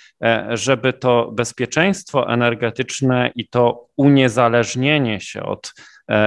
żeby 0.50 0.92
to 0.92 1.33
bezpieczeństwo 1.33 2.33
energetyczne 2.33 3.30
i 3.35 3.49
to 3.49 3.87
uniezależnienie 3.97 5.21
się 5.21 5.42
od 5.42 5.75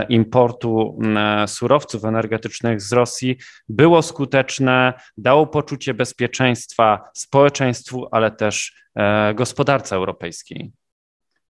importu 0.09 0.99
surowców 1.47 2.05
energetycznych 2.05 2.81
z 2.81 2.93
Rosji 2.93 3.37
było 3.69 4.01
skuteczne, 4.01 4.93
dało 5.17 5.47
poczucie 5.47 5.93
bezpieczeństwa 5.93 6.99
społeczeństwu, 7.13 8.07
ale 8.11 8.31
też 8.31 8.83
E, 8.95 9.33
gospodarce 9.33 9.95
europejskiej? 9.95 10.71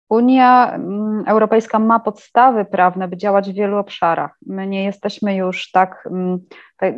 Unia 0.08 0.72
mm, 0.74 1.24
Europejska 1.26 1.78
ma 1.78 2.00
podstawy 2.00 2.64
prawne, 2.64 3.08
by 3.08 3.16
działać 3.16 3.50
w 3.50 3.54
wielu 3.54 3.76
obszarach. 3.76 4.36
My 4.46 4.66
nie 4.66 4.84
jesteśmy 4.84 5.36
już 5.36 5.70
tak, 5.70 6.08
tak, 6.76 6.94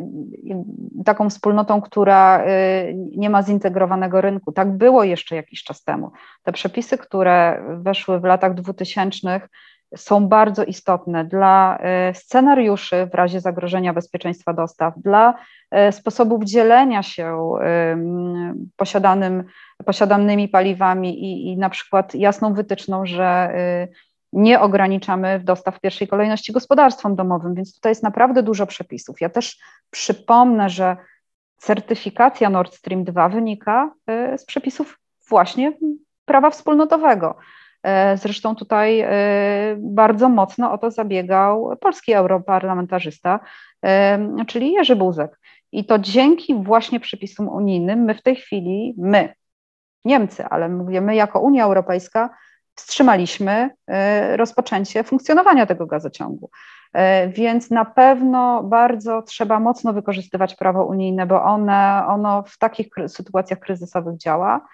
taką 1.05 1.29
wspólnotą, 1.29 1.81
która 1.81 2.45
y, 2.45 2.93
nie 3.17 3.29
ma 3.29 3.43
zintegrowanego 3.43 4.21
rynku. 4.21 4.51
Tak 4.51 4.77
było 4.77 5.03
jeszcze 5.03 5.35
jakiś 5.35 5.63
czas 5.63 5.83
temu. 5.83 6.11
Te 6.43 6.51
przepisy, 6.51 6.97
które 6.97 7.63
weszły 7.81 8.19
w 8.19 8.23
latach 8.23 8.53
2000, 8.53 9.41
są 9.95 10.27
bardzo 10.27 10.63
istotne 10.63 11.25
dla 11.25 11.79
y, 12.09 12.13
scenariuszy 12.13 13.07
w 13.11 13.15
razie 13.15 13.39
zagrożenia 13.39 13.93
bezpieczeństwa 13.93 14.53
dostaw, 14.53 14.93
dla 14.97 15.33
y, 15.89 15.91
sposobów 15.91 16.43
dzielenia 16.43 17.03
się 17.03 17.51
posiadanym 18.75 19.43
posiadanymi 19.85 20.49
paliwami 20.49 21.23
i, 21.23 21.51
i 21.51 21.57
na 21.57 21.69
przykład 21.69 22.15
jasną 22.15 22.53
wytyczną, 22.53 23.05
że 23.05 23.53
nie 24.33 24.59
ograniczamy 24.59 25.39
dostaw 25.39 25.77
w 25.77 25.79
pierwszej 25.79 26.07
kolejności 26.07 26.53
gospodarstwom 26.53 27.15
domowym, 27.15 27.55
więc 27.55 27.75
tutaj 27.75 27.91
jest 27.91 28.03
naprawdę 28.03 28.43
dużo 28.43 28.65
przepisów. 28.65 29.21
Ja 29.21 29.29
też 29.29 29.59
przypomnę, 29.89 30.69
że 30.69 30.97
certyfikacja 31.57 32.49
Nord 32.49 32.73
Stream 32.73 33.03
2 33.03 33.29
wynika 33.29 33.93
z 34.37 34.45
przepisów 34.45 34.99
właśnie 35.29 35.73
prawa 36.25 36.49
wspólnotowego. 36.49 37.35
Y, 38.13 38.17
zresztą 38.17 38.55
tutaj 38.55 39.05
bardzo 39.77 40.29
mocno 40.29 40.71
o 40.71 40.77
to 40.77 40.91
zabiegał 40.91 41.77
polski 41.81 42.13
europarlamentarzysta, 42.13 43.39
czyli 44.47 44.71
Jerzy 44.71 44.95
Buzek. 44.95 45.39
I 45.71 45.85
to 45.85 45.99
dzięki 45.99 46.55
właśnie 46.55 46.99
przepisom 46.99 47.49
unijnym 47.49 47.99
my 47.99 48.15
w 48.15 48.23
tej 48.23 48.35
chwili, 48.35 48.95
my, 48.97 49.33
Niemcy, 50.05 50.45
ale 50.45 50.69
mówimy 50.69 51.15
jako 51.15 51.39
Unia 51.39 51.65
Europejska, 51.65 52.29
wstrzymaliśmy 52.75 53.69
rozpoczęcie 54.35 55.03
funkcjonowania 55.03 55.65
tego 55.65 55.85
gazociągu. 55.87 56.49
Więc 57.27 57.69
na 57.69 57.85
pewno 57.85 58.63
bardzo 58.63 59.21
trzeba 59.21 59.59
mocno 59.59 59.93
wykorzystywać 59.93 60.55
prawo 60.55 60.85
unijne, 60.85 61.25
bo 61.25 61.43
one, 61.43 62.03
ono 62.07 62.43
w 62.43 62.57
takich 62.57 62.87
sytuacjach 63.07 63.59
kryzysowych 63.59 64.17
działa. 64.17 64.67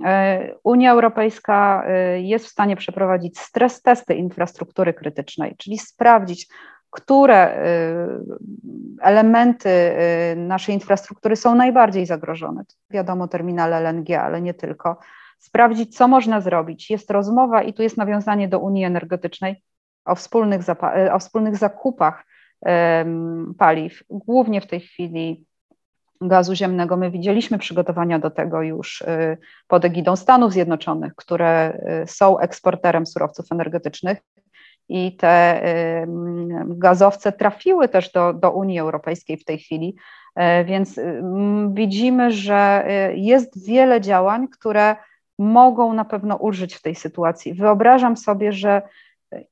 Y, 0.00 0.54
Unia 0.64 0.92
Europejska 0.92 1.84
jest 2.16 2.46
w 2.46 2.50
stanie 2.50 2.76
przeprowadzić 2.76 3.38
stres 3.38 3.82
testy 3.82 4.14
infrastruktury 4.14 4.94
krytycznej, 4.94 5.54
czyli 5.58 5.78
sprawdzić, 5.78 6.48
które 6.90 7.66
y, 7.66 9.02
elementy 9.02 9.70
naszej 10.36 10.74
infrastruktury 10.74 11.36
są 11.36 11.54
najbardziej 11.54 12.06
zagrożone. 12.06 12.64
Wiadomo, 12.90 13.28
terminale 13.28 13.76
LNG, 13.76 14.10
ale 14.10 14.40
nie 14.40 14.54
tylko. 14.54 14.98
Sprawdzić, 15.38 15.96
co 15.96 16.08
można 16.08 16.40
zrobić. 16.40 16.90
Jest 16.90 17.10
rozmowa 17.10 17.62
i 17.62 17.72
tu 17.72 17.82
jest 17.82 17.96
nawiązanie 17.96 18.48
do 18.48 18.58
Unii 18.58 18.84
Energetycznej 18.84 19.62
o 20.04 20.14
wspólnych, 20.14 20.60
o 21.12 21.18
wspólnych 21.18 21.56
zakupach 21.56 22.26
paliw, 23.58 24.02
głównie 24.10 24.60
w 24.60 24.66
tej 24.66 24.80
chwili 24.80 25.46
gazu 26.20 26.54
ziemnego. 26.54 26.96
My 26.96 27.10
widzieliśmy 27.10 27.58
przygotowania 27.58 28.18
do 28.18 28.30
tego 28.30 28.62
już 28.62 29.02
pod 29.68 29.84
egidą 29.84 30.16
Stanów 30.16 30.52
Zjednoczonych, 30.52 31.14
które 31.16 31.80
są 32.06 32.38
eksporterem 32.38 33.06
surowców 33.06 33.46
energetycznych 33.52 34.18
i 34.88 35.16
te 35.16 35.62
gazowce 36.66 37.32
trafiły 37.32 37.88
też 37.88 38.12
do, 38.12 38.32
do 38.32 38.50
Unii 38.50 38.78
Europejskiej 38.78 39.36
w 39.36 39.44
tej 39.44 39.58
chwili, 39.58 39.96
e, 40.36 40.64
więc 40.64 41.00
widzimy, 41.72 42.32
że 42.32 42.84
e, 42.86 43.16
jest 43.16 43.66
wiele 43.66 44.00
działań, 44.00 44.48
które 44.48 44.96
mogą 45.38 45.92
na 45.92 46.04
pewno 46.04 46.36
ulżyć 46.36 46.74
w 46.74 46.82
tej 46.82 46.94
sytuacji. 46.94 47.54
Wyobrażam 47.54 48.16
sobie, 48.16 48.52
że 48.52 48.82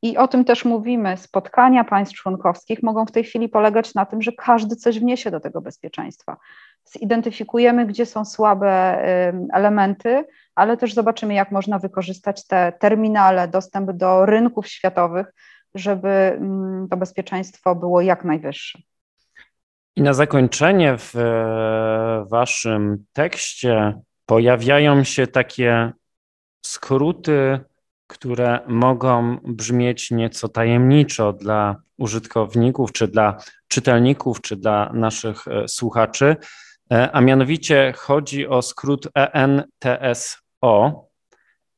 i 0.02 0.16
o 0.16 0.28
tym 0.28 0.44
też 0.44 0.64
mówimy, 0.64 1.16
spotkania 1.16 1.84
państw 1.84 2.14
członkowskich 2.14 2.82
mogą 2.82 3.06
w 3.06 3.12
tej 3.12 3.24
chwili 3.24 3.48
polegać 3.48 3.94
na 3.94 4.06
tym, 4.06 4.22
że 4.22 4.32
każdy 4.32 4.76
coś 4.76 5.00
wniesie 5.00 5.30
do 5.30 5.40
tego 5.40 5.60
bezpieczeństwa. 5.60 6.36
Zidentyfikujemy, 6.84 7.86
gdzie 7.86 8.06
są 8.06 8.24
słabe 8.24 9.02
elementy, 9.52 10.24
ale 10.54 10.76
też 10.76 10.94
zobaczymy, 10.94 11.34
jak 11.34 11.52
można 11.52 11.78
wykorzystać 11.78 12.46
te 12.46 12.72
terminale, 12.72 13.48
dostęp 13.48 13.92
do 13.92 14.26
rynków 14.26 14.68
światowych, 14.68 15.26
żeby 15.74 16.40
to 16.90 16.96
bezpieczeństwo 16.96 17.74
było 17.74 18.00
jak 18.00 18.24
najwyższe. 18.24 18.78
I 19.96 20.02
na 20.02 20.12
zakończenie 20.12 20.96
w 20.98 21.16
e, 21.16 22.24
Waszym 22.30 23.04
tekście 23.12 24.00
pojawiają 24.26 25.04
się 25.04 25.26
takie 25.26 25.92
skróty 26.66 27.60
które 28.08 28.60
mogą 28.66 29.38
brzmieć 29.44 30.10
nieco 30.10 30.48
tajemniczo 30.48 31.32
dla 31.32 31.76
użytkowników, 31.98 32.92
czy 32.92 33.08
dla 33.08 33.36
czytelników, 33.68 34.40
czy 34.40 34.56
dla 34.56 34.90
naszych 34.94 35.48
e, 35.48 35.68
słuchaczy, 35.68 36.36
e, 36.92 37.12
a 37.12 37.20
mianowicie 37.20 37.92
chodzi 37.96 38.46
o 38.46 38.62
skrót 38.62 39.08
ENTSO 39.14 41.08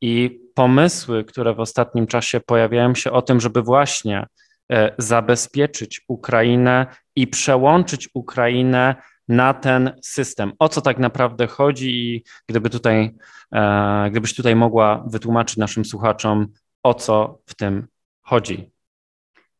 i 0.00 0.40
pomysły, 0.54 1.25
które 1.25 1.54
w 1.54 1.60
ostatnim 1.60 2.06
czasie 2.06 2.40
pojawiają 2.40 2.94
się 2.94 3.12
o 3.12 3.22
tym, 3.22 3.40
żeby 3.40 3.62
właśnie 3.62 4.26
e, 4.72 4.94
zabezpieczyć 4.99 6.00
Ukrainę 6.08 6.87
i 7.16 7.26
przełączyć 7.26 8.08
Ukrainę 8.14 8.94
na 9.30 9.54
ten 9.54 9.92
system. 10.02 10.52
O 10.58 10.68
co 10.68 10.80
tak 10.80 10.99
naprawdę 10.99 11.46
chodzi 11.46 11.90
i 11.90 12.25
gdyby 12.49 12.70
tutaj, 12.70 13.14
e, 13.52 14.10
gdybyś 14.10 14.34
tutaj 14.34 14.56
mogła 14.56 15.04
wytłumaczyć 15.06 15.56
naszym 15.56 15.84
słuchaczom, 15.84 16.46
o 16.82 16.94
co 16.94 17.38
w 17.46 17.54
tym 17.54 17.87
chodzi. 18.22 18.70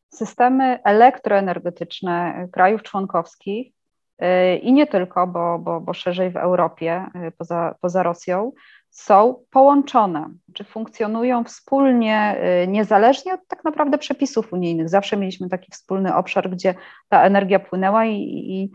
Systemy 0.09 0.83
elektroenergetyczne 0.83 2.47
krajów 2.51 2.83
członkowskich 2.83 3.73
e, 4.19 4.55
i 4.57 4.73
nie 4.73 4.87
tylko, 4.87 5.27
bo, 5.27 5.59
bo, 5.59 5.81
bo 5.81 5.93
szerzej 5.93 6.31
w 6.31 6.37
Europie, 6.37 7.05
e, 7.15 7.31
poza, 7.31 7.75
poza 7.81 8.03
Rosją, 8.03 8.51
są 8.89 9.43
połączone, 9.51 10.29
czy 10.53 10.63
funkcjonują 10.63 11.43
wspólnie, 11.43 12.41
niezależnie 12.67 13.33
od 13.33 13.47
tak 13.47 13.63
naprawdę 13.63 13.97
przepisów 13.97 14.53
unijnych. 14.53 14.89
Zawsze 14.89 15.17
mieliśmy 15.17 15.49
taki 15.49 15.71
wspólny 15.71 16.15
obszar, 16.15 16.49
gdzie 16.49 16.75
ta 17.09 17.23
energia 17.23 17.59
płynęła 17.59 18.05
i, 18.05 18.15
i 18.21 18.71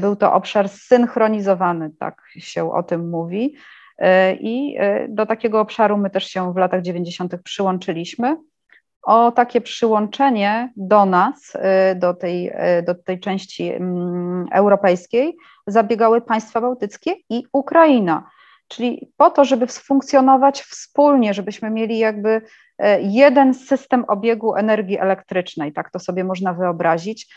był 0.00 0.16
to 0.16 0.32
obszar 0.32 0.68
zsynchronizowany, 0.68 1.90
tak 1.98 2.22
się 2.38 2.72
o 2.72 2.82
tym 2.82 3.10
mówi. 3.10 3.54
E, 3.98 4.34
I 4.34 4.76
e, 4.78 5.08
do 5.08 5.26
takiego 5.26 5.60
obszaru 5.60 5.98
my 5.98 6.10
też 6.10 6.24
się 6.24 6.52
w 6.52 6.56
latach 6.56 6.82
90. 6.82 7.42
przyłączyliśmy. 7.44 8.36
O 9.02 9.32
takie 9.32 9.60
przyłączenie 9.60 10.72
do 10.76 11.06
nas, 11.06 11.52
do 11.96 12.14
tej, 12.14 12.52
do 12.86 12.94
tej 12.94 13.20
części 13.20 13.68
mm, 13.68 14.46
europejskiej, 14.52 15.36
zabiegały 15.66 16.20
państwa 16.20 16.60
bałtyckie 16.60 17.14
i 17.30 17.44
Ukraina. 17.52 18.30
Czyli 18.72 19.12
po 19.16 19.30
to, 19.30 19.44
żeby 19.44 19.66
funkcjonować 19.66 20.62
wspólnie, 20.62 21.34
żebyśmy 21.34 21.70
mieli 21.70 21.98
jakby 21.98 22.42
jeden 23.00 23.54
system 23.54 24.04
obiegu 24.08 24.54
energii 24.54 24.98
elektrycznej, 24.98 25.72
tak 25.72 25.90
to 25.90 25.98
sobie 25.98 26.24
można 26.24 26.54
wyobrazić. 26.54 27.34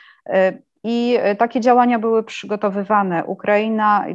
I 0.87 1.17
e, 1.19 1.35
takie 1.35 1.61
działania 1.61 1.99
były 1.99 2.23
przygotowywane. 2.23 3.25
Ukraina, 3.25 4.05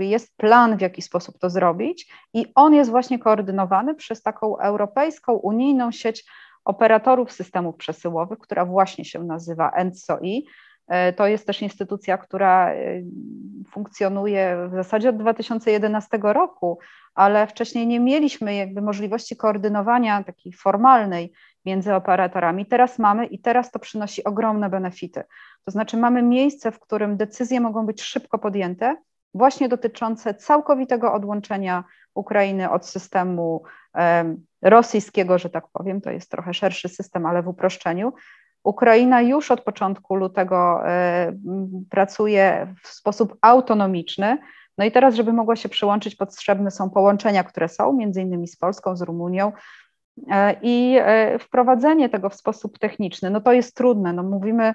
jest 0.00 0.36
plan, 0.36 0.76
w 0.76 0.80
jaki 0.80 1.02
sposób 1.02 1.38
to 1.38 1.50
zrobić, 1.50 2.12
i 2.34 2.46
on 2.54 2.74
jest 2.74 2.90
właśnie 2.90 3.18
koordynowany 3.18 3.94
przez 3.94 4.22
taką 4.22 4.58
europejską, 4.58 5.32
unijną 5.32 5.92
sieć 5.92 6.24
operatorów 6.64 7.32
systemów 7.32 7.76
przesyłowych, 7.76 8.38
która 8.38 8.64
właśnie 8.64 9.04
się 9.04 9.24
nazywa 9.24 9.70
ENTSO-I. 9.70 10.46
E, 10.88 11.12
to 11.12 11.26
jest 11.26 11.46
też 11.46 11.62
instytucja, 11.62 12.18
która 12.18 12.70
e, 12.70 13.02
funkcjonuje 13.70 14.68
w 14.72 14.74
zasadzie 14.74 15.08
od 15.08 15.16
2011 15.16 16.18
roku, 16.22 16.78
ale 17.14 17.46
wcześniej 17.46 17.86
nie 17.86 18.00
mieliśmy 18.00 18.54
jakby 18.54 18.82
możliwości 18.82 19.36
koordynowania 19.36 20.24
takiej 20.24 20.52
formalnej 20.52 21.32
między 21.64 21.94
operatorami. 21.94 22.66
Teraz 22.66 22.98
mamy 22.98 23.26
i 23.26 23.38
teraz 23.38 23.70
to 23.70 23.78
przynosi 23.78 24.24
ogromne 24.24 24.70
benefity. 24.70 25.24
To 25.64 25.70
znaczy 25.70 25.96
mamy 25.96 26.22
miejsce, 26.22 26.72
w 26.72 26.80
którym 26.80 27.16
decyzje 27.16 27.60
mogą 27.60 27.86
być 27.86 28.02
szybko 28.02 28.38
podjęte, 28.38 28.96
właśnie 29.34 29.68
dotyczące 29.68 30.34
całkowitego 30.34 31.12
odłączenia 31.12 31.84
Ukrainy 32.14 32.70
od 32.70 32.86
systemu 32.86 33.62
rosyjskiego, 34.62 35.38
że 35.38 35.50
tak 35.50 35.64
powiem, 35.72 36.00
to 36.00 36.10
jest 36.10 36.30
trochę 36.30 36.54
szerszy 36.54 36.88
system, 36.88 37.26
ale 37.26 37.42
w 37.42 37.48
uproszczeniu. 37.48 38.12
Ukraina 38.64 39.22
już 39.22 39.50
od 39.50 39.60
początku 39.60 40.14
lutego 40.14 40.82
pracuje 41.90 42.74
w 42.82 42.88
sposób 42.88 43.36
autonomiczny. 43.40 44.38
No 44.78 44.84
i 44.84 44.92
teraz, 44.92 45.14
żeby 45.14 45.32
mogła 45.32 45.56
się 45.56 45.68
przyłączyć, 45.68 46.16
potrzebne 46.16 46.70
są 46.70 46.90
połączenia, 46.90 47.44
które 47.44 47.68
są, 47.68 47.92
między 47.92 48.20
innymi 48.22 48.48
z 48.48 48.56
Polską, 48.56 48.96
z 48.96 49.02
Rumunią, 49.02 49.52
E, 50.30 50.56
I 50.62 50.96
e, 51.00 51.38
wprowadzenie 51.38 52.08
tego 52.08 52.30
w 52.30 52.34
sposób 52.34 52.78
techniczny, 52.78 53.30
no 53.30 53.40
to 53.40 53.52
jest 53.52 53.76
trudne. 53.76 54.12
No 54.12 54.22
mówimy, 54.22 54.74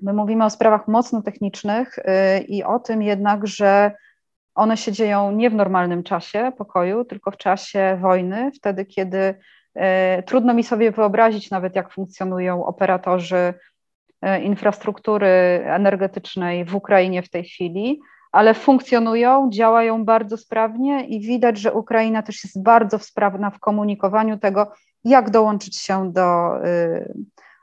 my 0.00 0.12
mówimy 0.12 0.44
o 0.44 0.50
sprawach 0.50 0.88
mocno 0.88 1.22
technicznych 1.22 1.98
e, 1.98 2.40
i 2.40 2.64
o 2.64 2.78
tym 2.78 3.02
jednak, 3.02 3.46
że 3.46 3.92
one 4.54 4.76
się 4.76 4.92
dzieją 4.92 5.32
nie 5.32 5.50
w 5.50 5.54
normalnym 5.54 6.02
czasie 6.02 6.52
pokoju, 6.58 7.04
tylko 7.04 7.30
w 7.30 7.36
czasie 7.36 7.98
wojny, 8.00 8.50
wtedy 8.52 8.84
kiedy 8.84 9.34
trudno 10.26 10.54
mi 10.54 10.64
sobie 10.64 10.90
wyobrazić 10.90 11.50
nawet, 11.50 11.76
jak 11.76 11.92
funkcjonują 11.92 12.64
operatorzy 12.66 13.54
infrastruktury 14.42 15.28
energetycznej 15.64 16.64
w 16.64 16.74
Ukrainie 16.74 17.22
w 17.22 17.30
tej 17.30 17.44
chwili 17.44 18.00
ale 18.32 18.54
funkcjonują, 18.54 19.50
działają 19.50 20.04
bardzo 20.04 20.36
sprawnie 20.36 21.06
i 21.06 21.20
widać, 21.20 21.58
że 21.58 21.72
Ukraina 21.72 22.22
też 22.22 22.44
jest 22.44 22.62
bardzo 22.62 22.98
sprawna 22.98 23.50
w 23.50 23.58
komunikowaniu 23.58 24.38
tego, 24.38 24.72
jak 25.04 25.30
dołączyć 25.30 25.76
się 25.76 26.12
do, 26.12 26.56
y, 26.66 27.14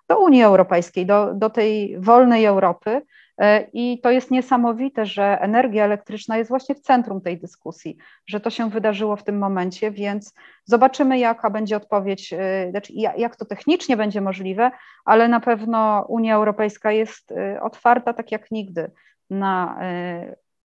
do 0.08 0.20
Unii 0.20 0.44
Europejskiej, 0.44 1.06
do, 1.06 1.34
do 1.34 1.50
tej 1.50 2.00
wolnej 2.00 2.46
Europy. 2.46 3.02
Y, 3.42 3.70
I 3.74 4.00
to 4.02 4.12
jest 4.12 4.32
niesamowite, 4.32 5.06
że 5.06 5.42
energia 5.42 5.86
elektryczna 5.86 6.38
jest 6.38 6.50
właśnie 6.50 6.76
w 6.76 6.80
centrum 6.80 7.22
tej 7.22 7.40
dyskusji, 7.40 7.98
że 8.28 8.40
to 8.40 8.50
się 8.50 8.70
wydarzyło 8.70 9.16
w 9.16 9.24
tym 9.24 9.38
momencie, 9.38 9.92
więc 9.92 10.34
zobaczymy, 10.66 11.20
jaka 11.20 11.50
będzie 11.50 11.78
odpowiedź, 11.78 12.34
y, 12.34 12.68
znaczy 12.72 12.94
jak 12.94 13.36
to 13.36 13.46
technicznie 13.46 13.98
będzie 13.98 14.22
możliwe, 14.22 14.72
ale 15.06 15.28
na 15.28 15.40
pewno 15.40 16.06
Unia 16.10 16.36
Europejska 16.36 16.92
jest 16.92 17.34
otwarta 17.62 18.14
tak 18.14 18.32
jak 18.32 18.52
nigdy 18.52 18.92
na 19.30 19.80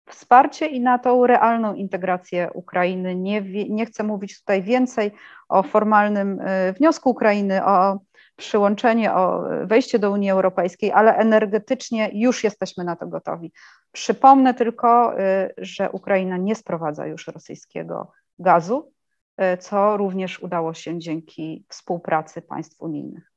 wsparcie 0.06 0.68
i 0.68 0.82
na 0.82 1.00
tą 1.00 1.28
realną 1.28 1.74
integrację 1.74 2.50
Ukrainy. 2.54 3.16
Nie, 3.16 3.42
nie 3.70 3.86
chcę 3.86 4.04
mówić 4.04 4.40
tutaj 4.40 4.64
więcej 4.64 5.12
o 5.50 5.64
formalnym 5.64 6.42
wniosku 6.78 7.10
Ukrainy 7.10 7.66
o 7.66 8.00
przyłączenie, 8.40 9.14
o 9.14 9.44
wejście 9.66 10.00
do 10.00 10.12
Unii 10.12 10.30
Europejskiej, 10.30 10.92
ale 10.92 11.16
energetycznie 11.16 12.10
już 12.14 12.44
jesteśmy 12.44 12.84
na 12.84 12.96
to 12.96 13.08
gotowi. 13.08 13.52
Przypomnę 13.92 14.54
tylko, 14.54 15.20
y, 15.20 15.54
że 15.58 15.92
Ukraina 15.92 16.38
nie 16.38 16.56
sprowadza 16.56 17.06
już 17.06 17.28
rosyjskiego 17.28 18.12
gazu, 18.40 18.92
y, 19.42 19.58
co 19.58 19.98
również 19.98 20.40
udało 20.40 20.74
się 20.74 21.00
dzięki 21.00 21.66
współpracy 21.70 22.42
państw 22.42 22.82
unijnych. 22.82 23.32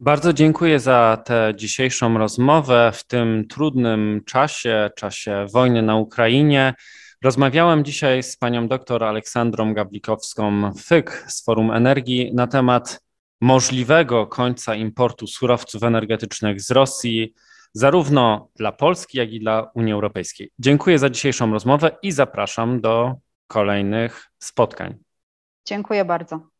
Bardzo 0.00 0.32
dziękuję 0.32 0.80
za 0.80 1.22
tę 1.24 1.52
dzisiejszą 1.56 2.18
rozmowę 2.18 2.92
w 2.94 3.06
tym 3.06 3.48
trudnym 3.48 4.22
czasie, 4.26 4.90
czasie 4.96 5.46
wojny 5.52 5.82
na 5.82 5.96
Ukrainie. 5.96 6.74
Rozmawiałem 7.24 7.84
dzisiaj 7.84 8.22
z 8.22 8.36
panią 8.36 8.68
doktor 8.68 9.04
Aleksandrą 9.04 9.74
Gablikowską-Fyk 9.74 11.10
z 11.26 11.44
Forum 11.44 11.70
Energii 11.70 12.34
na 12.34 12.46
temat 12.46 13.00
możliwego 13.42 14.26
końca 14.26 14.74
importu 14.74 15.26
surowców 15.26 15.82
energetycznych 15.82 16.60
z 16.60 16.70
Rosji, 16.70 17.34
zarówno 17.72 18.48
dla 18.56 18.72
Polski, 18.72 19.18
jak 19.18 19.32
i 19.32 19.40
dla 19.40 19.70
Unii 19.74 19.92
Europejskiej. 19.92 20.50
Dziękuję 20.58 20.98
za 20.98 21.10
dzisiejszą 21.10 21.52
rozmowę 21.52 21.90
i 22.02 22.12
zapraszam 22.12 22.80
do 22.80 23.14
kolejnych 23.46 24.30
spotkań. 24.38 24.98
Dziękuję 25.66 26.04
bardzo. 26.04 26.51